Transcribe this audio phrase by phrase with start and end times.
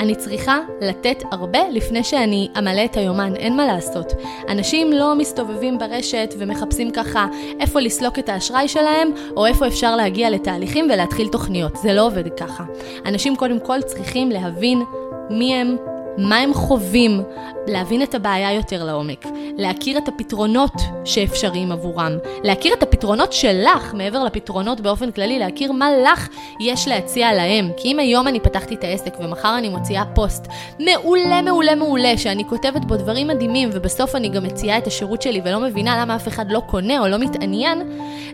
[0.00, 4.12] אני צריכה לתת הרבה לפני שאני אמלא את היומן, אין מה לעשות.
[4.48, 7.26] אנשים לא מסתובבים ברשת ומחפשים ככה
[7.60, 11.76] איפה לסלוק את האשראי שלהם, או איפה אפשר להגיע לתהליכים ולהתחיל תוכניות.
[11.76, 12.64] זה לא עובד ככה.
[13.06, 14.82] אנשים קודם כל צריכים להבין
[15.30, 15.76] מי הם,
[16.18, 17.22] מה הם חווים,
[17.66, 19.26] להבין את הבעיה יותר לעומק,
[19.58, 20.72] להכיר את הפתרונות
[21.04, 22.12] שאפשריים עבורם,
[22.44, 26.28] להכיר את הפתרונות שלך, מעבר לפתרונות באופן כללי, להכיר מה לך
[26.60, 27.70] יש להציע להם.
[27.76, 30.46] כי אם היום אני פתחתי את העסק ומחר אני מוציאה פוסט
[30.80, 35.40] מעולה, מעולה, מעולה, שאני כותבת בו דברים מדהימים, ובסוף אני גם מציעה את השירות שלי
[35.44, 37.82] ולא מבינה למה אף אחד לא קונה או לא מתעניין,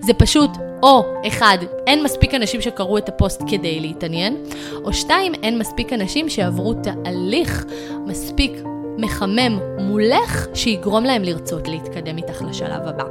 [0.00, 0.50] זה פשוט
[0.82, 4.36] או אחד, אין מספיק אנשים שקראו את הפוסט כדי להתעניין,
[4.84, 7.64] או שתיים, אין מספיק אנשים שעברו תהליך
[8.06, 8.52] מספיק
[8.98, 13.04] מחמם מולך, שיגרום להם לרצות להתקדם איתך לשלב הבא.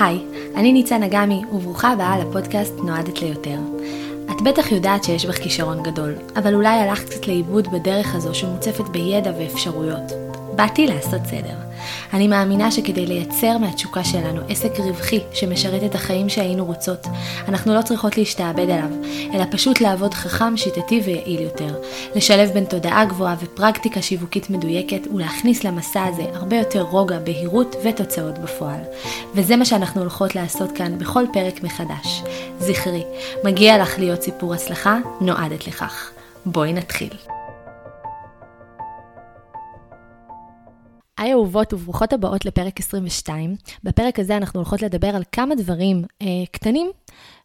[0.00, 0.18] היי,
[0.56, 3.58] אני ניצן אגמי, וברוכה הבאה לפודקאסט נועדת ליותר.
[4.30, 8.88] את בטח יודעת שיש בך כישרון גדול, אבל אולי הלכת קצת לאיבוד בדרך הזו שמוצפת
[8.88, 10.29] בידע ואפשרויות.
[10.60, 11.56] באתי לעשות סדר.
[12.12, 17.06] אני מאמינה שכדי לייצר מהתשוקה שלנו עסק רווחי שמשרת את החיים שהיינו רוצות,
[17.48, 18.90] אנחנו לא צריכות להשתעבד עליו,
[19.34, 21.80] אלא פשוט לעבוד חכם, שיטתי ויעיל יותר.
[22.14, 28.38] לשלב בין תודעה גבוהה ופרקטיקה שיווקית מדויקת, ולהכניס למסע הזה הרבה יותר רוגע, בהירות ותוצאות
[28.38, 28.80] בפועל.
[29.34, 32.22] וזה מה שאנחנו הולכות לעשות כאן בכל פרק מחדש.
[32.58, 33.04] זכרי,
[33.44, 36.10] מגיע לך להיות סיפור הצלחה, נועדת לכך.
[36.46, 37.39] בואי נתחיל.
[41.20, 43.56] היי אהובות וברוכות הבאות לפרק 22.
[43.84, 46.90] בפרק הזה אנחנו הולכות לדבר על כמה דברים אה, קטנים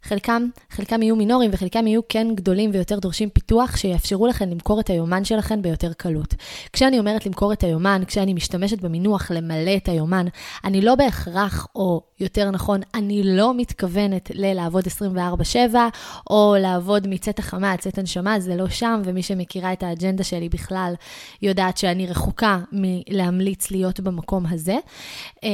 [0.04, 4.90] חלקם, חלקם יהיו מינוריים וחלקם יהיו כן גדולים ויותר דורשים פיתוח, שיאפשרו לכם למכור את
[4.90, 6.34] היומן שלכם ביותר קלות.
[6.74, 10.26] כשאני אומרת למכור את היומן, כשאני משתמשת במינוח למלא את היומן,
[10.64, 15.76] אני לא בהכרח, או יותר נכון, אני לא מתכוונת ללעבוד 24/7,
[16.30, 20.94] או לעבוד מצאת החמה צאת הנשמה, זה לא שם, ומי שמכירה את האג'נדה שלי בכלל,
[21.42, 24.76] יודעת שאני רחוקה מלהמליץ להיות במקום הזה.
[25.44, 25.50] אמ,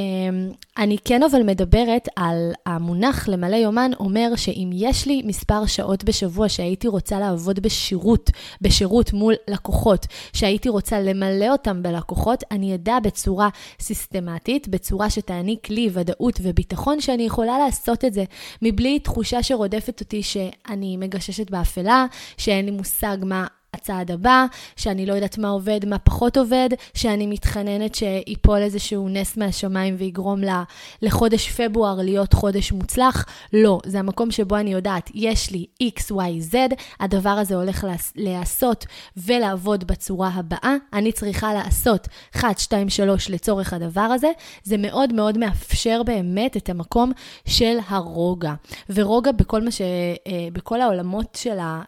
[0.77, 6.49] אני כן אבל מדברת על המונח למלא יומן אומר שאם יש לי מספר שעות בשבוע
[6.49, 8.29] שהייתי רוצה לעבוד בשירות,
[8.61, 15.89] בשירות מול לקוחות, שהייתי רוצה למלא אותם בלקוחות, אני אדע בצורה סיסטמטית, בצורה שתעניק לי
[15.93, 18.23] ודאות וביטחון שאני יכולה לעשות את זה,
[18.61, 22.05] מבלי תחושה שרודפת אותי שאני מגששת באפלה,
[22.37, 23.47] שאין לי מושג מה
[23.81, 29.37] הצעד הבא, שאני לא יודעת מה עובד, מה פחות עובד, שאני מתחננת שיפול איזשהו נס
[29.37, 30.63] מהשמיים ויגרום לה,
[31.01, 33.25] לחודש פברואר להיות חודש מוצלח.
[33.53, 36.55] לא, זה המקום שבו אני יודעת, יש לי X, Y, Z,
[36.99, 38.85] הדבר הזה הולך להיעשות
[39.17, 40.75] ולעבוד בצורה הבאה.
[40.93, 44.31] אני צריכה לעשות 1, 2, 3 לצורך הדבר הזה.
[44.63, 47.11] זה מאוד מאוד מאפשר באמת את המקום
[47.45, 48.53] של הרוגע.
[48.89, 49.81] ורוגע בכל מה ש...
[49.81, 51.81] אה, בכל העולמות של ה...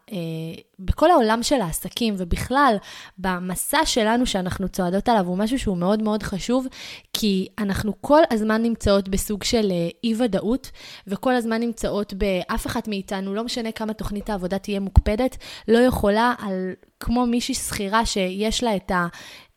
[0.86, 2.76] בכל העולם של העסקים ובכלל
[3.18, 6.68] במסע שלנו שאנחנו צועדות עליו הוא משהו שהוא מאוד מאוד חשוב,
[7.14, 10.72] כי אנחנו כל הזמן נמצאות בסוג של אה, אי-ודאות,
[11.08, 16.34] וכל הזמן נמצאות באף אחת מאיתנו, לא משנה כמה תוכנית העבודה תהיה מוקפדת, לא יכולה
[16.40, 16.74] על...
[17.00, 19.08] כמו מישהי שכירה שיש לה את ה...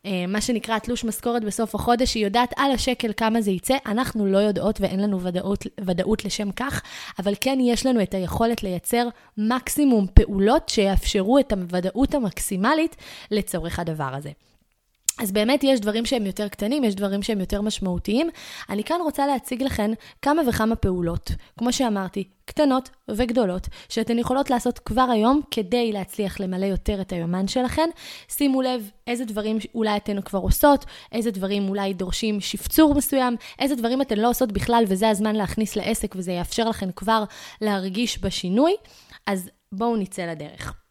[0.06, 4.27] אה, מה שנקרא תלוש משכורת בסוף החודש, היא יודעת על השקל כמה זה יצא, אנחנו
[4.27, 6.83] לא יודעות ואין לנו ודאות, ודאות לשם כך,
[7.19, 9.09] אבל כן יש לנו את היכולת לייצר
[9.39, 12.97] מקסימום פעולות שיאפשרו את הוודאות המקסימלית
[13.31, 14.31] לצורך הדבר הזה.
[15.19, 18.31] אז באמת יש דברים שהם יותר קטנים, יש דברים שהם יותר משמעותיים.
[18.71, 19.91] אני כאן רוצה להציג לכם
[20.22, 26.66] כמה וכמה פעולות, כמו שאמרתי, קטנות וגדולות, שאתן יכולות לעשות כבר היום כדי להצליח למלא
[26.66, 27.91] יותר את היומן שלכן.
[28.28, 33.75] שימו לב איזה דברים אולי אתן כבר עושות, איזה דברים אולי דורשים שפצור מסוים, איזה
[33.75, 37.25] דברים אתן לא עושות בכלל וזה הזמן להכניס לעסק וזה יאפשר לכן כבר
[37.60, 38.75] להרגיש בשינוי.
[39.26, 40.86] אז בואו נצא לדרך.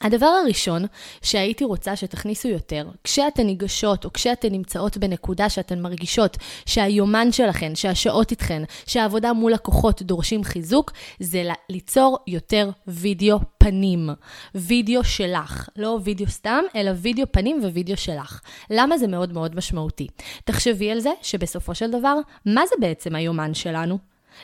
[0.00, 0.84] הדבר הראשון
[1.22, 8.30] שהייתי רוצה שתכניסו יותר, כשאתן ניגשות או כשאתן נמצאות בנקודה שאתן מרגישות שהיומן שלכן, שהשעות
[8.30, 14.10] איתכן, שהעבודה מול לקוחות דורשים חיזוק, זה ליצור יותר וידאו פנים.
[14.54, 15.68] וידאו שלך.
[15.76, 18.40] לא וידאו סתם, אלא וידאו פנים ווידאו שלך.
[18.70, 20.06] למה זה מאוד מאוד משמעותי?
[20.44, 23.98] תחשבי על זה שבסופו של דבר, מה זה בעצם היומן שלנו?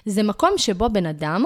[0.04, 1.44] זה מקום שבו בן אדם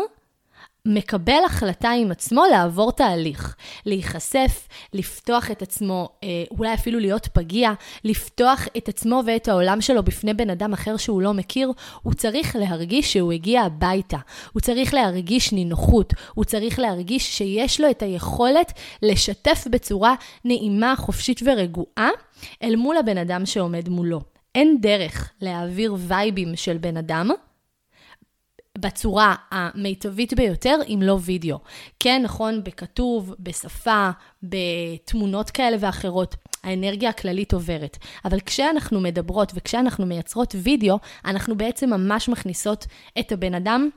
[0.87, 3.57] מקבל החלטה עם עצמו לעבור תהליך,
[3.87, 7.71] להיחשף, לפתוח את עצמו, אה, אולי אפילו להיות פגיע,
[8.05, 11.73] לפתוח את עצמו ואת העולם שלו בפני בן אדם אחר שהוא לא מכיר,
[12.03, 14.19] הוא צריך להרגיש שהוא הגיע הביתה,
[14.53, 18.73] הוא צריך להרגיש נינוחות, הוא צריך להרגיש שיש לו את היכולת
[19.03, 22.09] לשתף בצורה נעימה, חופשית ורגועה
[22.63, 24.21] אל מול הבן אדם שעומד מולו.
[24.55, 27.31] אין דרך להעביר וייבים של בן אדם
[28.81, 31.59] בצורה המיטבית ביותר, אם לא וידאו.
[32.01, 34.11] כן, נכון, בכתוב, בשפה,
[34.43, 36.37] בתמונות כאלה ואחרות.
[36.63, 37.99] האנרגיה הכללית עוברת.
[38.25, 42.87] אבל כשאנחנו מדברות וכשאנחנו מייצרות וידאו, אנחנו בעצם ממש מכניסות
[43.19, 43.89] את הבן אדם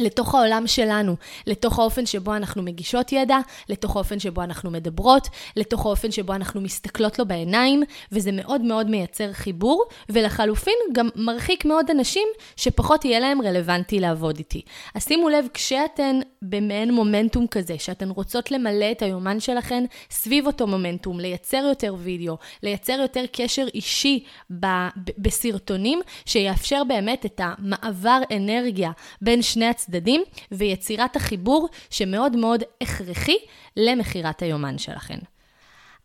[0.00, 1.16] לתוך העולם שלנו,
[1.46, 6.60] לתוך האופן שבו אנחנו מגישות ידע, לתוך האופן שבו אנחנו מדברות, לתוך האופן שבו אנחנו
[6.60, 13.20] מסתכלות לו בעיניים, וזה מאוד מאוד מייצר חיבור, ולחלופין גם מרחיק מאוד אנשים שפחות יהיה
[13.20, 14.62] להם רלוונטי לעבוד איתי.
[14.94, 20.66] אז שימו לב, כשאתן במעין מומנטום כזה, שאתן רוצות למלא את היומן שלכן סביב אותו
[20.66, 24.24] מומנטום, לייצר יותר וידאו, לייצר יותר קשר אישי
[24.60, 28.90] ב- בסרטונים, שיאפשר באמת את המעבר אנרגיה
[29.22, 29.87] בין שני הצדדים.
[29.88, 33.36] הצדדים ויצירת החיבור שמאוד מאוד הכרחי
[33.76, 35.18] למכירת היומן שלכן.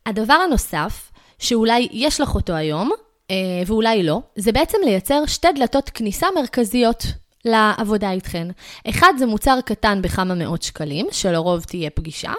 [0.05, 2.91] הדבר הנוסף, שאולי יש לך אותו היום,
[3.31, 3.35] אה,
[3.67, 7.03] ואולי לא, זה בעצם לייצר שתי דלתות כניסה מרכזיות
[7.45, 8.47] לעבודה איתכן.
[8.89, 12.33] אחד זה מוצר קטן בכמה מאות שקלים, שלרוב תהיה פגישה.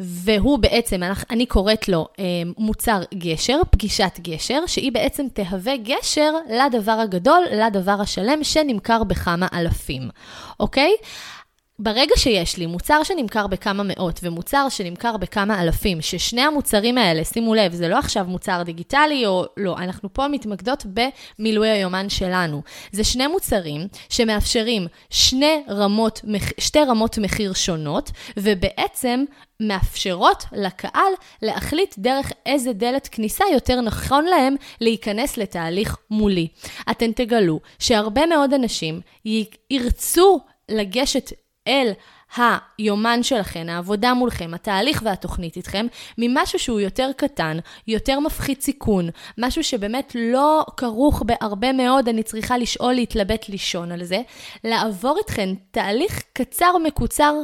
[0.00, 1.00] והוא בעצם,
[1.30, 2.24] אני קוראת לו אה,
[2.58, 10.10] מוצר גשר, פגישת גשר, שהיא בעצם תהווה גשר לדבר הגדול, לדבר השלם, שנמכר בכמה אלפים,
[10.60, 10.92] אוקיי?
[11.82, 17.54] ברגע שיש לי מוצר שנמכר בכמה מאות ומוצר שנמכר בכמה אלפים, ששני המוצרים האלה, שימו
[17.54, 22.62] לב, זה לא עכשיו מוצר דיגיטלי או לא, אנחנו פה מתמקדות במילוי היומן שלנו.
[22.92, 26.20] זה שני מוצרים שמאפשרים שני רמות,
[26.58, 29.24] שתי רמות מחיר שונות, ובעצם
[29.60, 31.12] מאפשרות לקהל
[31.42, 36.48] להחליט דרך איזה דלת כניסה יותר נכון להם להיכנס לתהליך מולי.
[36.90, 39.00] אתן תגלו שהרבה מאוד אנשים
[39.70, 41.32] ירצו לגשת
[41.68, 41.92] אל
[42.36, 45.86] היומן שלכם, העבודה מולכם, התהליך והתוכנית איתכם,
[46.18, 49.08] ממשהו שהוא יותר קטן, יותר מפחית סיכון,
[49.38, 54.20] משהו שבאמת לא כרוך בהרבה מאוד, אני צריכה לשאול, להתלבט, לישון על זה,
[54.64, 57.34] לעבור איתכם תהליך קצר, מקוצר,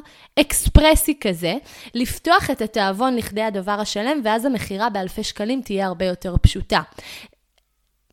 [0.41, 1.55] אקספרסי כזה,
[1.95, 6.81] לפתוח את התיאבון לכדי הדבר השלם, ואז המכירה באלפי שקלים תהיה הרבה יותר פשוטה.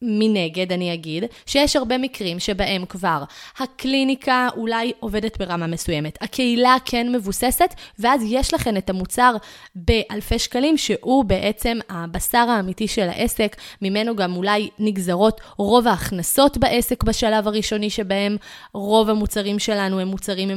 [0.03, 3.23] מנגד, אני אגיד, שיש הרבה מקרים שבהם כבר
[3.57, 9.35] הקליניקה אולי עובדת ברמה מסוימת, הקהילה כן מבוססת, ואז יש לכם את המוצר
[9.75, 17.03] באלפי שקלים, שהוא בעצם הבשר האמיתי של העסק, ממנו גם אולי נגזרות רוב ההכנסות בעסק
[17.03, 18.37] בשלב הראשוני, שבהם
[18.73, 20.51] רוב המוצרים שלנו הם מוצרים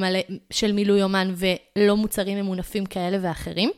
[0.50, 3.70] של מילוי אומן ולא מוצרים ממונפים כאלה ואחרים.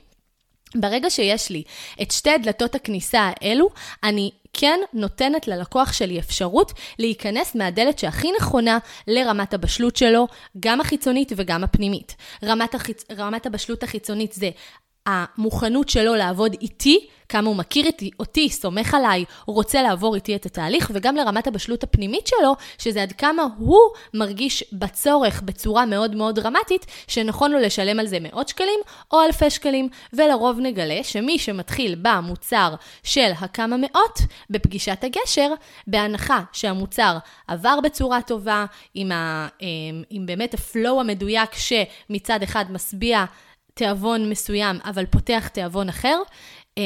[0.74, 1.62] ברגע שיש לי
[2.02, 3.70] את שתי דלתות הכניסה האלו,
[4.02, 10.28] אני כן נותנת ללקוח שלי אפשרות להיכנס מהדלת שהכי נכונה לרמת הבשלות שלו,
[10.60, 12.16] גם החיצונית וגם הפנימית.
[12.44, 13.04] רמת, החיצ...
[13.18, 14.50] רמת הבשלות החיצונית זה
[15.08, 20.36] המוכנות שלו לעבוד איתי, כמה הוא מכיר איתי, אותי, סומך עליי, הוא רוצה לעבור איתי
[20.36, 23.80] את התהליך, וגם לרמת הבשלות הפנימית שלו, שזה עד כמה הוא
[24.14, 28.80] מרגיש בצורך בצורה מאוד מאוד דרמטית, שנכון לו לשלם על זה מאות שקלים
[29.12, 34.18] או אלפי שקלים, ולרוב נגלה שמי שמתחיל במוצר של הכמה מאות,
[34.50, 35.52] בפגישת הגשר,
[35.86, 38.64] בהנחה שהמוצר עבר בצורה טובה,
[38.94, 39.48] עם, ה,
[40.10, 43.24] עם, באמת הפלואו המדויק שמצד אחד משביע
[43.78, 46.22] תיאבון מסוים, אבל פותח תיאבון אחר,
[46.76, 46.82] אמ,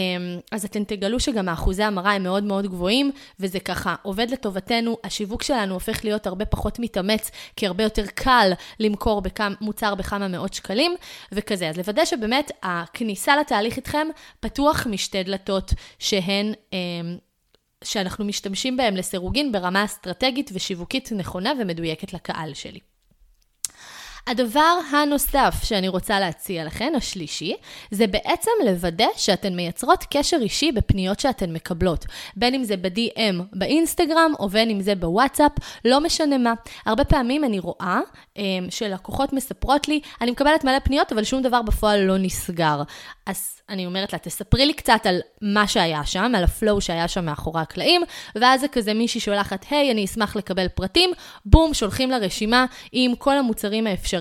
[0.53, 3.11] אז אתם תגלו שגם האחוזי המרה הם מאוד מאוד גבוהים,
[3.41, 8.53] וזה ככה עובד לטובתנו, השיווק שלנו הופך להיות הרבה פחות מתאמץ, כי הרבה יותר קל
[8.81, 10.95] למכור בכמה, מוצר בכמה מאות שקלים,
[11.33, 11.69] וכזה.
[11.69, 14.07] אז לוודא שבאמת הכניסה לתהליך איתכם
[14.41, 16.53] פתוח משתי דלתות שהן...
[16.73, 17.17] אמ,
[17.85, 22.92] שאנחנו משתמשים בהם לסירוגין ברמה אסטרטגית ושיווקית נכונה ומדויקת לקהל שלי.
[24.27, 27.55] הדבר הנוסף שאני רוצה להציע לכן, השלישי,
[27.91, 32.07] זה בעצם לוודא שאתן מייצרות קשר אישי בפניות שאתן מקבלות.
[32.37, 35.53] בין אם זה ב-DM באינסטגרם, או בין אם זה בוואטסאפ,
[35.85, 36.53] לא משנה מה.
[36.87, 37.99] הרבה פעמים אני רואה
[38.39, 42.83] um, שלקוחות מספרות לי, אני מקבלת מלא פניות, אבל שום דבר בפועל לא נסגר.
[43.27, 47.25] אז אני אומרת לה, תספרי לי קצת על מה שהיה שם, על הפלואו שהיה שם
[47.25, 48.03] מאחורי הקלעים,
[48.35, 51.11] ואז זה כזה מישהי שולחת, היי, hey, אני אשמח לקבל פרטים,
[51.47, 54.12] בום, שולחים לה רשימה עם כל המוצרים האפשריים,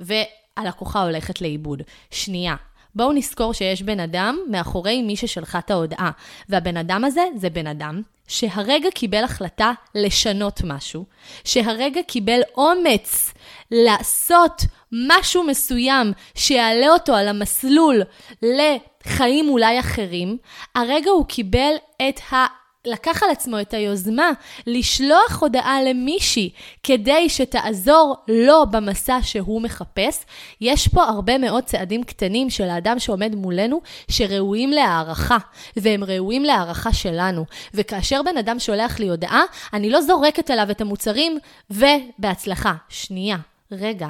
[0.00, 1.82] והלקוחה הולכת לאיבוד.
[2.10, 2.56] שנייה,
[2.94, 6.10] בואו נזכור שיש בן אדם מאחורי מי ששלחה את ההודעה,
[6.48, 11.04] והבן אדם הזה זה בן אדם שהרגע קיבל החלטה לשנות משהו,
[11.44, 13.34] שהרגע קיבל אומץ
[13.70, 18.02] לעשות משהו מסוים שיעלה אותו על המסלול
[18.42, 20.38] לחיים אולי אחרים,
[20.74, 21.72] הרגע הוא קיבל
[22.08, 22.65] את ה...
[22.86, 24.30] לקח על עצמו את היוזמה
[24.66, 26.50] לשלוח הודעה למישהי
[26.82, 30.24] כדי שתעזור לו במסע שהוא מחפש,
[30.60, 35.38] יש פה הרבה מאוד צעדים קטנים של האדם שעומד מולנו שראויים להערכה,
[35.76, 37.44] והם ראויים להערכה שלנו.
[37.74, 41.38] וכאשר בן אדם שולח לי הודעה, אני לא זורקת עליו את המוצרים
[41.70, 42.74] ובהצלחה.
[42.88, 43.36] שנייה,
[43.72, 44.08] רגע,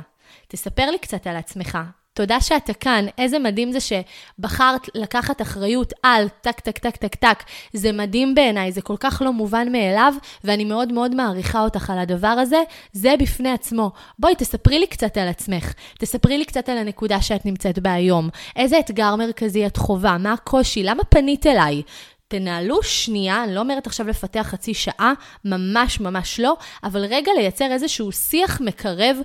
[0.48, 1.78] תספר לי קצת על עצמך.
[2.16, 7.42] תודה שאתה כאן, איזה מדהים זה שבחרת לקחת אחריות על טק, טק, טק, טק, טק.
[7.72, 11.98] זה מדהים בעיניי, זה כל כך לא מובן מאליו, ואני מאוד מאוד מעריכה אותך על
[11.98, 12.62] הדבר הזה.
[12.92, 13.90] זה בפני עצמו.
[14.18, 15.72] בואי, תספרי לי קצת על עצמך.
[15.98, 18.28] תספרי לי קצת על הנקודה שאת נמצאת בה היום.
[18.56, 20.18] איזה אתגר מרכזי את חווה?
[20.18, 20.82] מה הקושי?
[20.82, 21.82] למה פנית אליי?
[22.28, 25.12] תנהלו שנייה, אני לא אומרת עכשיו לפתח חצי שעה,
[25.44, 29.16] ממש ממש לא, אבל רגע לייצר איזשהו שיח מקרב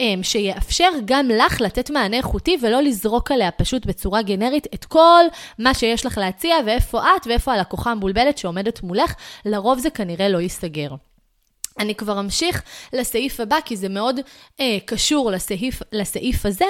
[0.00, 5.24] אמ, שיאפשר גם לך לתת מענה איכותי ולא לזרוק עליה פשוט בצורה גנרית את כל
[5.58, 10.38] מה שיש לך להציע ואיפה את ואיפה הלקוחה המבולבלת שעומדת מולך, לרוב זה כנראה לא
[10.38, 10.90] ייסגר.
[11.78, 14.20] אני כבר אמשיך לסעיף הבא, כי זה מאוד
[14.60, 16.64] אה, קשור לסעיף, לסעיף הזה,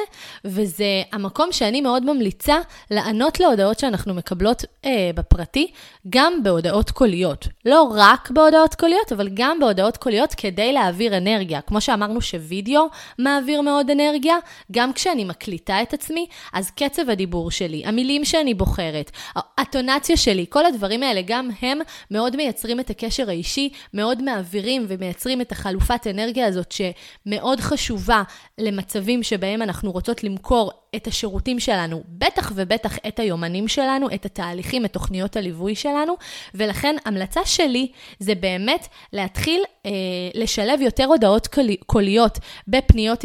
[0.44, 2.56] וזה המקום שאני מאוד ממליצה
[2.90, 5.70] לענות להודעות שאנחנו מקבלות אה, בפרטי,
[6.08, 7.48] גם בהודעות קוליות.
[7.64, 11.60] לא רק בהודעות קוליות, אבל גם בהודעות קוליות כדי להעביר אנרגיה.
[11.60, 12.86] כמו שאמרנו שווידאו
[13.18, 14.36] מעביר מאוד אנרגיה,
[14.72, 19.10] גם כשאני מקליטה את עצמי, אז קצב הדיבור שלי, המילים שאני בוחרת,
[19.58, 21.78] הטונציה שלי, כל הדברים האלה, גם הם
[22.10, 28.22] מאוד מייצרים את הקשר האישי, מאוד מעבירים ומייצרים את החלופת אנרגיה הזאת שמאוד חשובה
[28.58, 34.84] למצבים שבהם אנחנו רוצות למכור את השירותים שלנו, בטח ובטח את היומנים שלנו, את התהליכים,
[34.84, 36.16] את תוכניות הליווי שלנו,
[36.54, 37.88] ולכן המלצה שלי
[38.18, 39.90] זה באמת להתחיל אה,
[40.34, 41.48] לשלב יותר הודעות
[41.86, 42.38] קוליות
[42.68, 43.24] בפניות,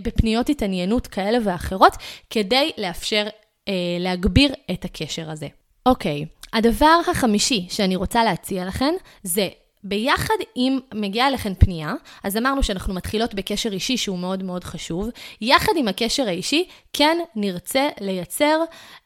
[0.00, 1.96] בפניות התעניינות כאלה ואחרות,
[2.30, 3.26] כדי לאפשר
[3.68, 5.46] אה, להגביר את הקשר הזה.
[5.86, 9.48] אוקיי, הדבר החמישי שאני רוצה להציע לכם זה
[9.88, 15.08] ביחד עם מגיעה אליכם פנייה, אז אמרנו שאנחנו מתחילות בקשר אישי שהוא מאוד מאוד חשוב.
[15.40, 18.58] יחד עם הקשר האישי, כן נרצה לייצר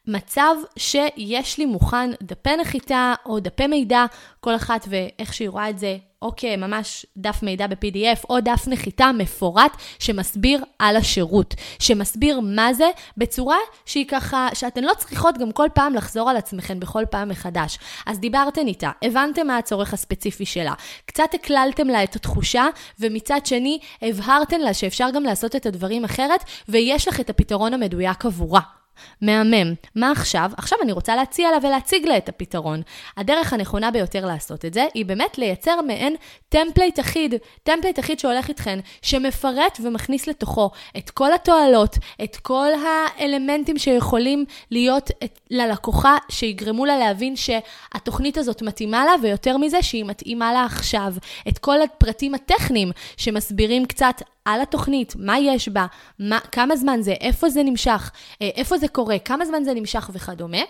[0.06, 4.04] מצב שיש לי מוכן דפי נחיתה או דפי מידע,
[4.40, 9.10] כל אחת ואיך שהיא רואה את זה, או כממש דף מידע ב-PDF, או דף נחיתה
[9.12, 13.56] מפורט שמסביר על השירות, שמסביר מה זה, בצורה
[13.86, 17.78] שהיא ככה, שאתן לא צריכות גם כל פעם לחזור על עצמכן בכל פעם מחדש.
[18.06, 20.74] אז דיברתן איתה, הבנתם מה הצורך הספציפי שלה,
[21.06, 22.66] קצת הקלתן לה את התחושה,
[23.00, 28.26] ומצד שני, הבהרתן לה שאפשר גם לעשות את הדברים אחרת, ויש לך את הפתרון המדויק
[28.26, 28.81] עבורה.
[29.20, 29.74] מהמם.
[29.94, 30.50] מה עכשיו?
[30.56, 32.82] עכשיו אני רוצה להציע לה ולהציג לה את הפתרון.
[33.16, 36.16] הדרך הנכונה ביותר לעשות את זה, היא באמת לייצר מעין
[36.48, 43.78] template אחיד, template אחיד שהולך איתכן, שמפרט ומכניס לתוכו את כל התועלות, את כל האלמנטים
[43.78, 50.52] שיכולים להיות את, ללקוחה, שיגרמו לה להבין שהתוכנית הזאת מתאימה לה, ויותר מזה, שהיא מתאימה
[50.52, 51.12] לה עכשיו.
[51.48, 55.86] את כל הפרטים הטכניים שמסבירים קצת על התוכנית, מה יש בה,
[56.18, 58.10] מה, כמה זמן זה, איפה זה נמשך,
[58.42, 60.62] אה, איפה זה קורה, כמה זמן זה נמשך וכדומה.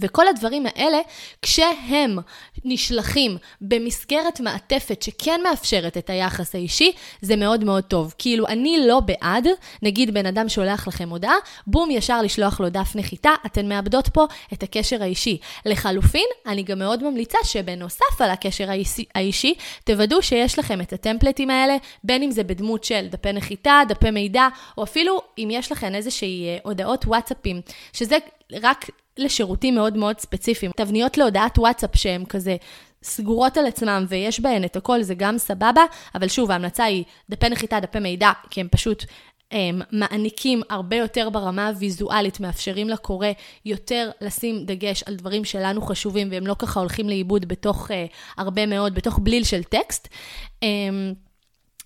[0.00, 0.98] וכל הדברים האלה,
[1.42, 2.18] כשהם
[2.64, 8.14] נשלחים במסגרת מעטפת שכן מאפשרת את היחס האישי, זה מאוד מאוד טוב.
[8.18, 9.48] כאילו, אני לא בעד,
[9.82, 11.34] נגיד בן אדם שולח לכם הודעה,
[11.66, 15.38] בום, ישר לשלוח לו דף נחיתה, אתן מאבדות פה את הקשר האישי.
[15.66, 18.68] לחלופין, אני גם מאוד ממליצה שבנוסף על הקשר
[19.14, 19.54] האישי,
[19.84, 24.48] תוודאו שיש לכם את הטמפלטים האלה, בין אם זה בדמות של דפי נחיתה, דפי מידע,
[24.78, 27.60] או אפילו אם יש לכם איזושהי אה, הודעות וואטסאפים,
[27.92, 28.18] שזה
[28.62, 30.72] רק לשירותים מאוד מאוד ספציפיים.
[30.76, 32.56] תבניות להודעת וואטסאפ שהן כזה
[33.02, 35.82] סגורות על עצמם ויש בהן את הכל, זה גם סבבה,
[36.14, 39.04] אבל שוב, ההמלצה היא דפי נחיתה, דפי מידע, כי הם פשוט
[39.50, 43.26] הם מעניקים הרבה יותר ברמה הוויזואלית, מאפשרים לקורא
[43.64, 47.94] יותר לשים דגש על דברים שלנו חשובים, והם לא ככה הולכים לאיבוד בתוך uh,
[48.38, 50.08] הרבה מאוד, בתוך בליל של טקסט.
[50.64, 50.66] Um,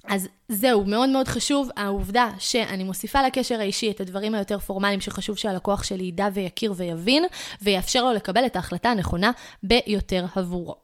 [0.09, 5.37] אז זהו, מאוד מאוד חשוב העובדה שאני מוסיפה לקשר האישי את הדברים היותר פורמליים שחשוב
[5.37, 7.25] שהלקוח שלי ידע ויכיר ויבין,
[7.63, 9.31] ויאפשר לו לקבל את ההחלטה הנכונה
[9.63, 10.84] ביותר עבורו.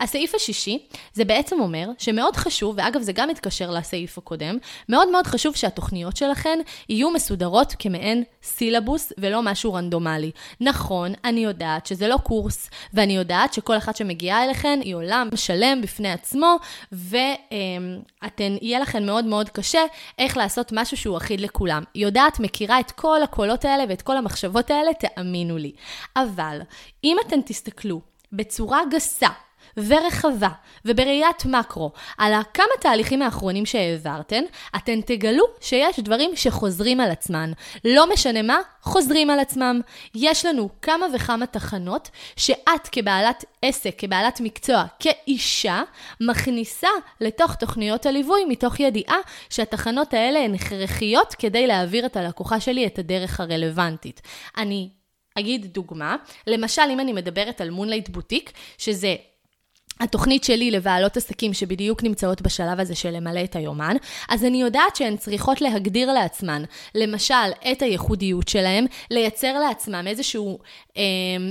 [0.00, 5.26] הסעיף השישי, זה בעצם אומר שמאוד חשוב, ואגב זה גם מתקשר לסעיף הקודם, מאוד מאוד
[5.26, 10.30] חשוב שהתוכניות שלכן יהיו מסודרות כמעין סילבוס ולא משהו רנדומלי.
[10.60, 15.80] נכון, אני יודעת שזה לא קורס, ואני יודעת שכל אחת שמגיעה אליכן היא עולם שלם
[15.82, 16.56] בפני עצמו,
[16.92, 19.80] ואתן, יהיה לכן מאוד מאוד קשה
[20.18, 21.82] איך לעשות משהו שהוא אחיד לכולם.
[21.94, 25.72] יודעת, מכירה את כל הקולות האלה ואת כל המחשבות האלה, תאמינו לי.
[26.16, 26.60] אבל
[27.04, 28.00] אם אתן תסתכלו
[28.32, 29.28] בצורה גסה,
[29.76, 30.48] ורחבה
[30.84, 34.44] ובראיית מקרו על כמה תהליכים האחרונים שהעברתן,
[34.76, 37.52] אתן תגלו שיש דברים שחוזרים על עצמן.
[37.84, 39.80] לא משנה מה, חוזרים על עצמם.
[40.14, 45.82] יש לנו כמה וכמה תחנות שאת כבעלת עסק, כבעלת מקצוע, כאישה,
[46.20, 46.88] מכניסה
[47.20, 49.16] לתוך תוכניות הליווי מתוך ידיעה
[49.50, 54.22] שהתחנות האלה הן הכרחיות כדי להעביר את הלקוחה שלי את הדרך הרלוונטית.
[54.56, 54.88] אני
[55.38, 56.16] אגיד דוגמה,
[56.46, 59.14] למשל אם אני מדברת על מונלייט בוטיק, שזה
[60.00, 63.96] התוכנית שלי לבעלות עסקים שבדיוק נמצאות בשלב הזה של למלא את היומן,
[64.28, 66.62] אז אני יודעת שהן צריכות להגדיר לעצמן,
[66.94, 67.34] למשל,
[67.72, 70.58] את הייחודיות שלהן, לייצר לעצמם איזשהו,
[70.96, 71.02] אמ,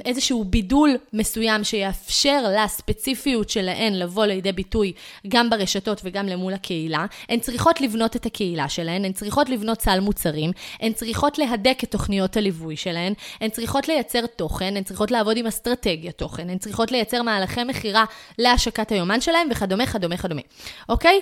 [0.06, 4.94] איזשהו בידול מסוים שיאפשר לספציפיות שלהן לבוא לידי ביטוי
[5.28, 7.06] גם ברשתות וגם למול הקהילה.
[7.30, 11.92] הן צריכות לבנות את הקהילה שלהן, הן צריכות לבנות סל מוצרים, הן צריכות להדק את
[11.92, 16.92] תוכניות הליווי שלהן, הן צריכות לייצר תוכן, הן צריכות לעבוד עם אסטרטגיה תוכן, הן צריכות
[16.92, 18.06] לייצר מהלכי מכירה
[18.40, 20.42] להשקת היומן שלהם וכדומה, כדומה, כדומה.
[20.90, 21.22] אוקיי?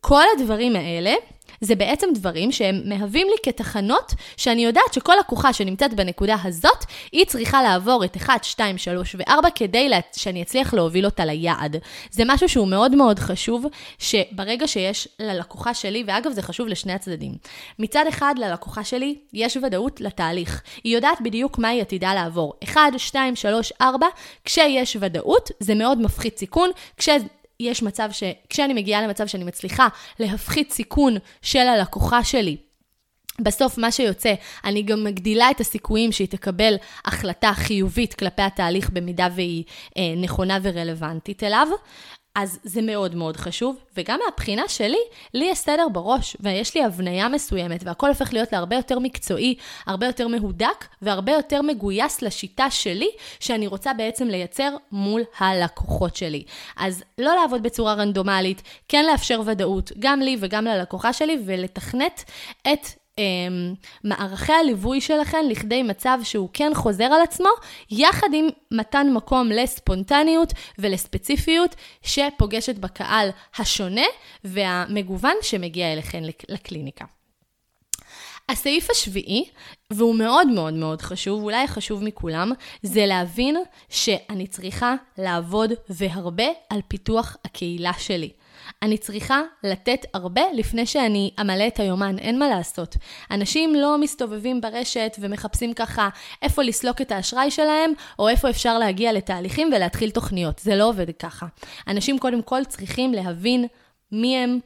[0.00, 1.14] כל הדברים האלה
[1.60, 7.26] זה בעצם דברים שהם מהווים לי כתחנות שאני יודעת שכל לקוחה שנמצאת בנקודה הזאת, היא
[7.26, 9.98] צריכה לעבור את 1, 2, 3 ו-4 כדי לה...
[10.16, 11.76] שאני אצליח להוביל אותה ליעד.
[12.10, 13.66] זה משהו שהוא מאוד מאוד חשוב,
[13.98, 17.34] שברגע שיש ללקוחה שלי, ואגב זה חשוב לשני הצדדים,
[17.78, 20.62] מצד אחד ללקוחה שלי יש ודאות לתהליך.
[20.84, 22.54] היא יודעת בדיוק מה היא עתידה לעבור.
[22.64, 24.06] 1, 2, 3, 4,
[24.44, 27.08] כשיש ודאות זה מאוד מפחית סיכון, כש...
[27.60, 28.22] יש מצב ש...
[28.48, 29.88] כשאני מגיעה למצב שאני מצליחה
[30.18, 32.56] להפחית סיכון של הלקוחה שלי,
[33.40, 36.74] בסוף מה שיוצא, אני גם מגדילה את הסיכויים שהיא תקבל
[37.04, 39.64] החלטה חיובית כלפי התהליך במידה והיא
[39.96, 41.68] אה, נכונה ורלוונטית אליו.
[42.34, 44.98] אז זה מאוד מאוד חשוב, וגם מהבחינה שלי,
[45.34, 49.54] לי יש סדר בראש, ויש לי הבניה מסוימת, והכל הופך להיות להרבה יותר מקצועי,
[49.86, 53.08] הרבה יותר מהודק, והרבה יותר מגויס לשיטה שלי,
[53.40, 56.44] שאני רוצה בעצם לייצר מול הלקוחות שלי.
[56.76, 62.24] אז לא לעבוד בצורה רנדומלית, כן לאפשר ודאות, גם לי וגם ללקוחה שלי, ולתכנת
[62.72, 62.86] את
[64.04, 67.48] מערכי הליווי שלכם לכדי מצב שהוא כן חוזר על עצמו,
[67.90, 74.06] יחד עם מתן מקום לספונטניות ולספציפיות שפוגשת בקהל השונה
[74.44, 77.04] והמגוון שמגיע אליכם לקליניקה.
[78.50, 79.44] הסעיף השביעי,
[79.90, 82.52] והוא מאוד מאוד מאוד חשוב, אולי החשוב מכולם,
[82.82, 83.56] זה להבין
[83.88, 88.30] שאני צריכה לעבוד והרבה על פיתוח הקהילה שלי.
[88.82, 92.96] אני צריכה לתת הרבה לפני שאני אמלא את היומן, אין מה לעשות.
[93.30, 96.08] אנשים לא מסתובבים ברשת ומחפשים ככה
[96.42, 100.58] איפה לסלוק את האשראי שלהם, או איפה אפשר להגיע לתהליכים ולהתחיל תוכניות.
[100.58, 101.46] זה לא עובד ככה.
[101.88, 103.66] אנשים קודם כל צריכים להבין
[104.12, 104.58] מי הם,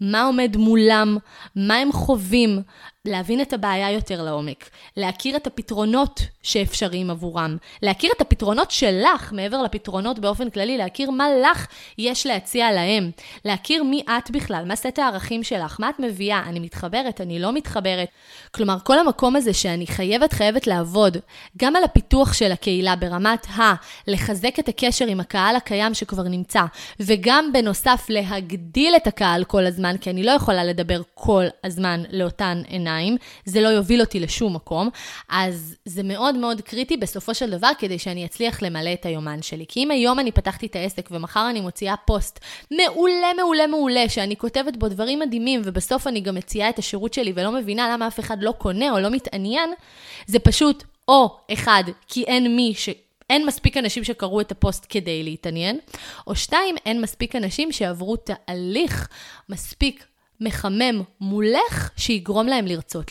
[0.00, 1.16] מה עומד מולם,
[1.56, 2.62] מה הם חווים,
[3.08, 9.62] להבין את הבעיה יותר לעומק, להכיר את הפתרונות שאפשריים עבורם, להכיר את הפתרונות שלך מעבר
[9.62, 11.66] לפתרונות באופן כללי, להכיר מה לך
[11.98, 13.10] יש להציע להם,
[13.44, 17.52] להכיר מי את בכלל, מה סט הערכים שלך, מה את מביאה, אני מתחברת, אני לא
[17.52, 18.08] מתחברת.
[18.50, 21.16] כלומר, כל המקום הזה שאני חייבת, חייבת לעבוד
[21.58, 23.74] גם על הפיתוח של הקהילה ברמת ה-
[24.06, 26.62] לחזק את הקשר עם הקהל הקיים שכבר נמצא,
[27.00, 32.62] וגם בנוסף להגדיל את הקהל כל הזמן, כי אני לא יכולה לדבר כל הזמן לאותן
[32.66, 32.91] עיניים.
[32.92, 34.88] עיניים, זה לא יוביל אותי לשום מקום.
[35.28, 39.64] אז זה מאוד מאוד קריטי בסופו של דבר כדי שאני אצליח למלא את היומן שלי.
[39.68, 44.36] כי אם היום אני פתחתי את העסק ומחר אני מוציאה פוסט מעולה, מעולה, מעולה, שאני
[44.36, 48.20] כותבת בו דברים מדהימים, ובסוף אני גם מציעה את השירות שלי ולא מבינה למה אף
[48.20, 49.70] אחד לא קונה או לא מתעניין,
[50.26, 52.88] זה פשוט או אחד, כי אין מי ש...
[53.30, 55.78] אין מספיק אנשים שקראו את הפוסט כדי להתעניין,
[56.26, 59.08] או שתיים, אין מספיק אנשים שעברו תהליך
[59.48, 60.04] מספיק
[60.42, 63.10] מחמם מולך, שיגרום להם לרצות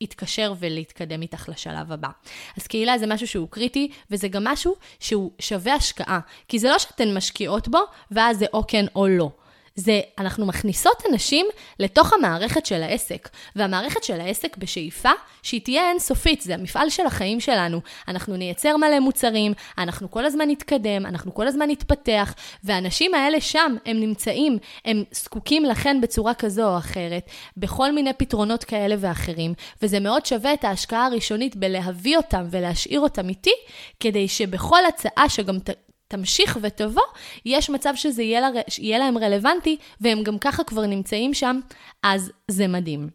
[0.00, 2.08] להתקשר ולהתקדם איתך לשלב הבא.
[2.56, 6.20] אז קהילה זה משהו שהוא קריטי, וזה גם משהו שהוא שווה השקעה.
[6.48, 7.78] כי זה לא שאתן משקיעות בו,
[8.10, 9.30] ואז זה או כן או לא.
[9.78, 11.46] זה אנחנו מכניסות אנשים
[11.78, 15.10] לתוך המערכת של העסק, והמערכת של העסק בשאיפה
[15.42, 17.80] שהיא תהיה אינסופית, זה המפעל של החיים שלנו.
[18.08, 23.76] אנחנו נייצר מלא מוצרים, אנחנו כל הזמן נתקדם, אנחנו כל הזמן נתפתח, והאנשים האלה שם,
[23.86, 30.00] הם נמצאים, הם זקוקים לכן בצורה כזו או אחרת, בכל מיני פתרונות כאלה ואחרים, וזה
[30.00, 33.54] מאוד שווה את ההשקעה הראשונית בלהביא אותם ולהשאיר אותם איתי,
[34.00, 35.58] כדי שבכל הצעה שגם.
[36.08, 37.02] תמשיך ותבוא,
[37.44, 41.60] יש מצב שזה יהיה, לה, יהיה להם רלוונטי, והם גם ככה כבר נמצאים שם,
[42.02, 43.08] אז זה מדהים.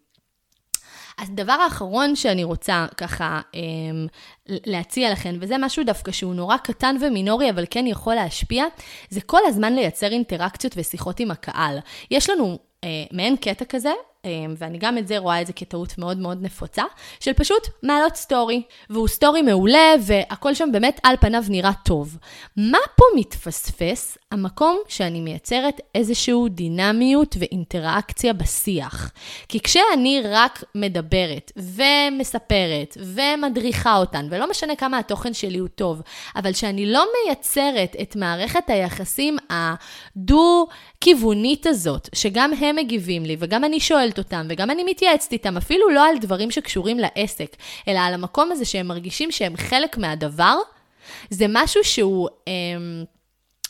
[1.18, 4.08] הדבר האחרון שאני רוצה ככה אמ,
[4.48, 8.66] להציע לכם, וזה משהו דווקא שהוא נורא קטן ומינורי, אבל כן יכול להשפיע,
[9.10, 11.80] זה כל הזמן לייצר אינטראקציות ושיחות עם הקהל.
[12.12, 13.92] יש לנו אה, מעין קטע כזה,
[14.58, 16.84] ואני גם את זה רואה את זה כטעות מאוד מאוד נפוצה,
[17.20, 22.18] של פשוט מעלות סטורי, והוא סטורי מעולה, והכל שם באמת על פניו נראה טוב.
[22.58, 24.18] מה פה מתפספס?
[24.32, 29.12] המקום שאני מייצרת איזושהי דינמיות ואינטראקציה בשיח.
[29.48, 36.02] כי כשאני רק מדברת ומספרת ומדריכה אותן, ולא משנה כמה התוכן שלי הוא טוב,
[36.36, 43.80] אבל שאני לא מייצרת את מערכת היחסים הדו-כיוונית הזאת, שגם הם מגיבים לי וגם אני
[43.80, 47.56] שואלת אותם וגם אני מתייעצת איתם, אפילו לא על דברים שקשורים לעסק,
[47.88, 50.56] אלא על המקום הזה שהם מרגישים שהם חלק מהדבר,
[51.30, 52.30] זה משהו שהוא...
[52.48, 52.54] אה,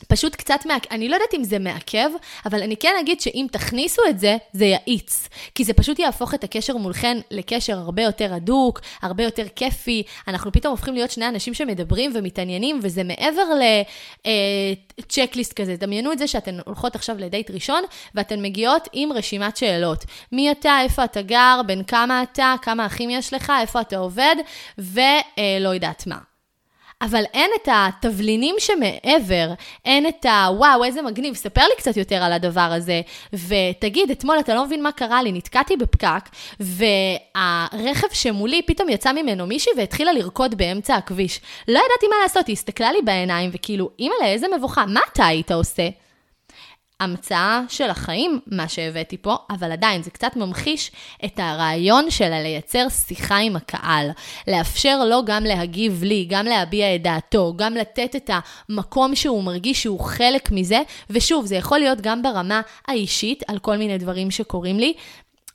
[0.08, 2.10] פשוט קצת, מעכב, אני לא יודעת אם זה מעכב,
[2.46, 5.30] אבל אני כן אגיד שאם תכניסו את זה, זה יאיץ.
[5.56, 10.04] כי זה פשוט יהפוך את הקשר מולכן לקשר הרבה יותר הדוק, הרבה יותר כיפי.
[10.28, 13.44] אנחנו פתאום הופכים להיות שני אנשים שמדברים ומתעניינים, וזה מעבר
[15.00, 15.76] לצ'קליסט אה, כזה.
[15.76, 17.84] דמיינו את זה שאתן הולכות עכשיו לדייט ראשון,
[18.16, 20.06] ואתן מגיעות עם רשימת שאלות.
[20.32, 24.36] מי אתה, איפה אתה גר, בין כמה אתה, כמה אחים יש לך, איפה אתה עובד,
[24.78, 26.33] ולא אה, יודעת מה.
[27.04, 29.54] אבל אין את התבלינים שמעבר,
[29.86, 30.48] אין את ה...
[30.58, 33.02] וואו, איזה מגניב, ספר לי קצת יותר על הדבר הזה,
[33.34, 39.48] ותגיד, אתמול אתה לא מבין מה קרה לי, נתקעתי בפקק, והרכב שמולי, פתאום יצא ממנו
[39.48, 41.40] מישהי והתחילה לרקוד באמצע הכביש.
[41.68, 45.52] לא ידעתי מה לעשות, היא הסתכלה לי בעיניים, וכאילו, אימא'לה, איזה מבוכה, מה אתה היית
[45.52, 45.90] עושה?
[47.00, 50.92] המצאה של החיים, מה שהבאתי פה, אבל עדיין זה קצת ממחיש
[51.26, 54.10] את הרעיון של לייצר שיחה עם הקהל.
[54.48, 58.30] לאפשר לו גם להגיב לי, גם להביע את דעתו, גם לתת את
[58.70, 60.80] המקום שהוא מרגיש שהוא חלק מזה,
[61.10, 64.94] ושוב, זה יכול להיות גם ברמה האישית, על כל מיני דברים שקורים לי.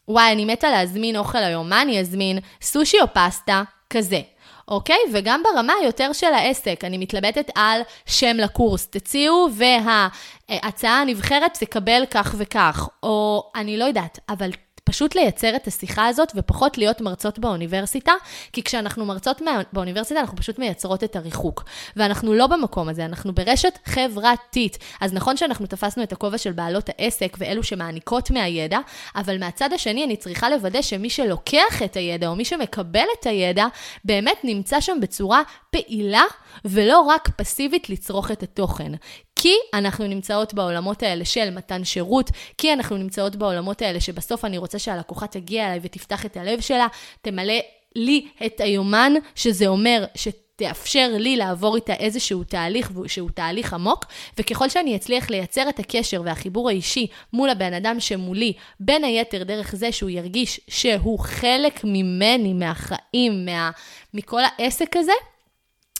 [0.08, 2.38] וואי, אני מתה להזמין אוכל היום, מה אני אזמין?
[2.62, 3.62] סושי או פסטה?
[3.90, 4.20] כזה.
[4.68, 4.98] אוקיי?
[5.12, 12.34] וגם ברמה היותר של העסק, אני מתלבטת על שם לקורס, תציעו וההצעה הנבחרת תקבל כך
[12.38, 14.50] וכך, או אני לא יודעת, אבל
[14.88, 18.12] פשוט לייצר את השיחה הזאת ופחות להיות מרצות באוניברסיטה,
[18.52, 21.64] כי כשאנחנו מרצות באוניברסיטה אנחנו פשוט מייצרות את הריחוק.
[21.96, 24.78] ואנחנו לא במקום הזה, אנחנו ברשת חברתית.
[25.00, 28.78] אז נכון שאנחנו תפסנו את הכובע של בעלות העסק ואלו שמעניקות מהידע,
[29.16, 33.66] אבל מהצד השני אני צריכה לוודא שמי שלוקח את הידע או מי שמקבל את הידע,
[34.04, 36.22] באמת נמצא שם בצורה פעילה
[36.64, 38.92] ולא רק פסיבית לצרוך את התוכן.
[39.40, 44.58] כי אנחנו נמצאות בעולמות האלה של מתן שירות, כי אנחנו נמצאות בעולמות האלה שבסוף אני
[44.58, 46.86] רוצה שהלקוחה תגיע אליי ותפתח את הלב שלה,
[47.22, 47.54] תמלא
[47.96, 50.28] לי את היומן, שזה אומר ש...
[50.56, 54.04] תאפשר לי לעבור איתה איזשהו תהליך שהוא תהליך עמוק,
[54.38, 59.74] וככל שאני אצליח לייצר את הקשר והחיבור האישי מול הבן אדם שמולי, בין היתר דרך
[59.74, 63.70] זה שהוא ירגיש שהוא חלק ממני, מהחיים, מה,
[64.14, 65.12] מכל העסק הזה,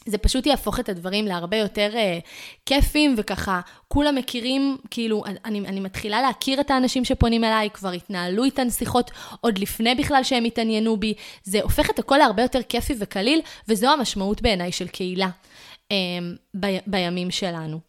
[0.09, 2.29] זה פשוט יהפוך את הדברים להרבה יותר uh,
[2.67, 8.45] כיפים, וככה כולם מכירים, כאילו, אני, אני מתחילה להכיר את האנשים שפונים אליי, כבר התנהלו
[8.45, 11.15] איתן שיחות עוד לפני בכלל שהם התעניינו בי.
[11.43, 15.29] זה הופך את הכל להרבה יותר כיפי וקליל, וזו המשמעות בעיניי של קהילה
[15.93, 15.93] um,
[16.61, 17.81] ב, בימים שלנו.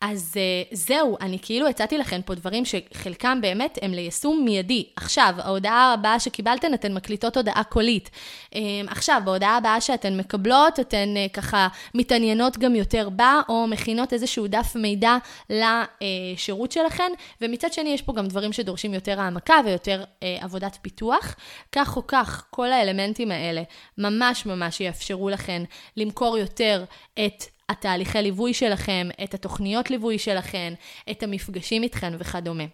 [0.00, 4.88] אז uh, זהו, אני כאילו הצעתי לכם פה דברים שחלקם באמת הם ליישום מיידי.
[4.96, 8.10] עכשיו, ההודעה הבאה שקיבלתן, אתן מקליטות הודעה קולית.
[8.54, 14.12] Um, עכשיו, בהודעה הבאה שאתן מקבלות, אתן uh, ככה מתעניינות גם יותר בה, או מכינות
[14.12, 15.16] איזשהו דף מידע
[15.50, 20.04] לשירות שלכן, ומצד שני יש פה גם דברים שדורשים יותר העמקה ויותר
[20.40, 21.34] עבודת פיתוח.
[21.72, 23.62] כך או כך, כל האלמנטים האלה
[23.98, 25.62] ממש ממש יאפשרו לכן
[25.96, 30.74] למכור יותר את התהליכי ליווי שלכם, את התוכניות ליווי שלכם,
[31.10, 32.64] את המפגשים איתכן וכדומה.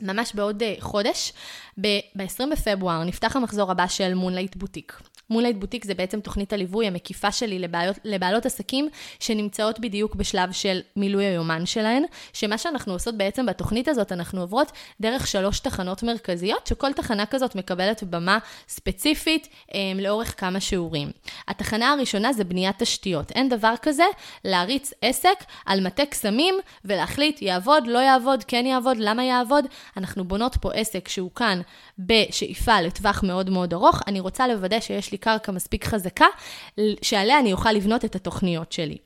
[0.00, 1.32] ממש בעוד אה, חודש,
[1.78, 5.00] ב-20 בפברואר, נפתח המחזור הבא של מונלייט בוטיק.
[5.30, 8.88] מונלייט בוטיק זה בעצם תוכנית הליווי המקיפה שלי לבעלות, לבעלות עסקים
[9.20, 14.72] שנמצאות בדיוק בשלב של מילוי היומן שלהן, שמה שאנחנו עושות בעצם בתוכנית הזאת, אנחנו עוברות
[15.00, 21.10] דרך שלוש תחנות מרכזיות, שכל תחנה כזאת מקבלת במה ספציפית אה, לאורך כמה שיעורים.
[21.48, 23.30] התחנה הראשונה זה בניית תשתיות.
[23.30, 24.04] אין דבר כזה
[24.44, 29.64] להריץ עסק על מטה קסמים ולהחליט יעבוד, לא יעבוד, כן יעבוד, למה יעבוד.
[29.96, 31.60] אנחנו בונות פה עסק שהוא כאן
[31.98, 34.02] בשאיפה לטווח מאוד מאוד ארוך.
[34.06, 36.26] אני רוצה לוודא שיש לי קרקע מספיק חזקה,
[37.02, 38.98] שעליה אני אוכל לבנות את התוכניות שלי.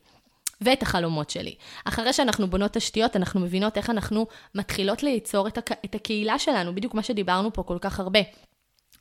[0.61, 1.55] ואת החלומות שלי.
[1.85, 5.71] אחרי שאנחנו בונות תשתיות, אנחנו מבינות איך אנחנו מתחילות ליצור את, הק...
[5.85, 8.19] את הקהילה שלנו, בדיוק מה שדיברנו פה כל כך הרבה.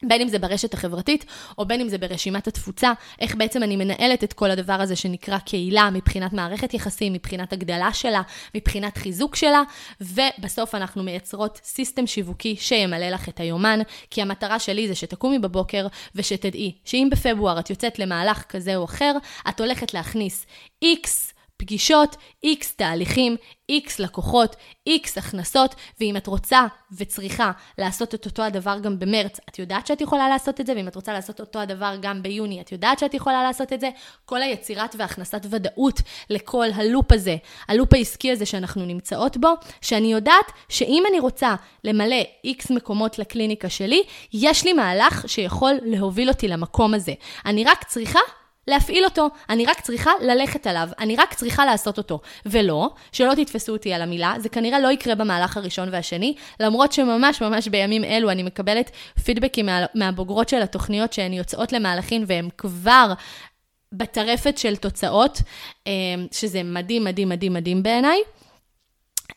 [0.02, 1.24] בין אם זה ברשת החברתית,
[1.58, 5.38] או בין אם זה ברשימת התפוצה, איך בעצם אני מנהלת את כל הדבר הזה שנקרא
[5.38, 8.22] קהילה, מבחינת מערכת יחסים, מבחינת הגדלה שלה,
[8.54, 9.62] מבחינת חיזוק שלה,
[10.00, 15.86] ובסוף אנחנו מייצרות סיסטם שיווקי שימלא לך את היומן, כי המטרה שלי זה שתקומי בבוקר
[16.14, 19.12] ושתדעי שאם בפברואר את יוצאת למהלך כזה או אחר,
[19.48, 20.46] את הולכת להכניס
[20.84, 21.32] X
[21.62, 23.37] פגישות, X תהליכים,
[23.70, 24.57] X לקוחות,
[24.88, 30.01] X הכנסות, ואם את רוצה וצריכה לעשות את אותו הדבר גם במרץ, את יודעת שאת
[30.01, 33.14] יכולה לעשות את זה, ואם את רוצה לעשות אותו הדבר גם ביוני, את יודעת שאת
[33.14, 33.90] יכולה לעשות את זה.
[34.25, 37.37] כל היצירת והכנסת ודאות לכל הלופ הזה,
[37.68, 39.48] הלופ העסקי הזה שאנחנו נמצאות בו,
[39.81, 46.29] שאני יודעת שאם אני רוצה למלא X מקומות לקליניקה שלי, יש לי מהלך שיכול להוביל
[46.29, 47.12] אותי למקום הזה.
[47.46, 48.20] אני רק צריכה
[48.72, 52.20] להפעיל אותו, אני רק צריכה ללכת עליו, אני רק צריכה לעשות אותו.
[52.46, 57.42] ולא, שלא תתפסו אותי על המילה, זה כנראה לא יקרה במהלך הראשון והשני, למרות שממש
[57.42, 58.90] ממש בימים אלו אני מקבלת
[59.24, 63.12] פידבקים מה, מהבוגרות של התוכניות שהן יוצאות למהלכים והן כבר
[63.92, 65.42] בטרפת של תוצאות,
[65.87, 65.92] אה,
[66.32, 68.18] שזה מדהים, מדהים, מדהים, מדהים בעיניי.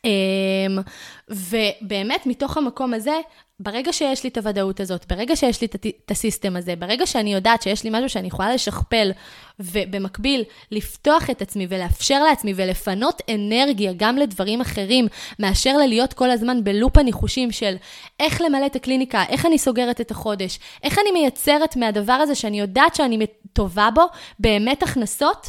[0.05, 0.83] אה,
[1.29, 3.19] ובאמת, מתוך המקום הזה,
[3.59, 5.67] ברגע שיש לי את הוודאות הזאת, ברגע שיש לי
[6.05, 9.11] את הסיסטם הזה, ברגע שאני יודעת שיש לי משהו שאני יכולה לשכפל,
[9.59, 15.07] ובמקביל לפתוח את עצמי ולאפשר לעצמי ולפנות אנרגיה גם לדברים אחרים,
[15.39, 17.75] מאשר ללהיות כל הזמן בלופ הניחושים של
[18.19, 22.59] איך למלא את הקליניקה, איך אני סוגרת את החודש, איך אני מייצרת מהדבר הזה שאני
[22.59, 24.03] יודעת שאני טובה בו,
[24.39, 25.47] באמת הכנסות,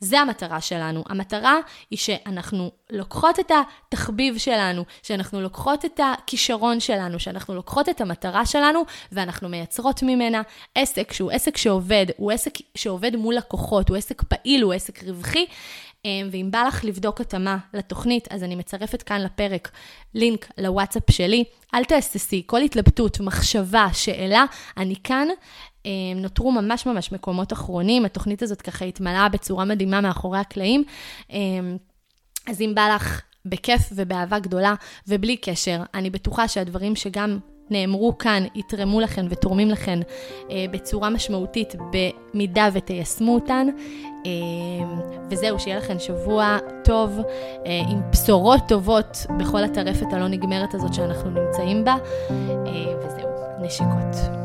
[0.00, 1.04] זה המטרה שלנו.
[1.08, 1.56] המטרה
[1.90, 3.52] היא שאנחנו לוקחות את
[3.88, 8.82] התחביב שלנו, שאנחנו לוקחות את הכישרון שלנו, שאנחנו לוקחות את המטרה שלנו,
[9.12, 10.42] ואנחנו מייצרות ממנה
[10.74, 15.46] עסק שהוא עסק שעובד, הוא עסק שעובד מול לקוחות, הוא עסק פעיל, הוא עסק רווחי.
[16.04, 19.70] אמ, ואם בא לך לבדוק התאמה לתוכנית, אז אני מצרפת כאן לפרק
[20.14, 21.44] לינק לוואטסאפ שלי.
[21.74, 24.44] אל תהססי, כל התלבטות, מחשבה, שאלה,
[24.76, 25.28] אני כאן
[26.16, 30.84] נותרו ממש ממש מקומות אחרונים, התוכנית הזאת ככה התמלאה בצורה מדהימה מאחורי הקלעים.
[31.30, 31.76] אמ,
[32.48, 34.74] אז אם בא לך בכיף ובאהבה גדולה
[35.08, 37.38] ובלי קשר, אני בטוחה שהדברים שגם
[37.70, 39.98] נאמרו כאן יתרמו לכן ותורמים לכן
[40.50, 43.66] אה, בצורה משמעותית במידה ותיישמו אותן.
[44.26, 44.30] אה,
[45.30, 47.18] וזהו, שיהיה לכן שבוע טוב
[47.66, 51.96] אה, עם בשורות טובות בכל הטרפת הלא נגמרת הזאת שאנחנו נמצאים בה.
[52.30, 53.28] אה, וזהו,
[53.60, 54.43] נשיקות.